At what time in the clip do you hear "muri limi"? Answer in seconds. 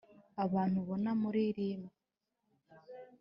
1.21-1.89